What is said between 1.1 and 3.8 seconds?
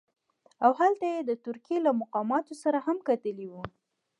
یې د ترکیې له مقاماتو سره هم کتلي وو.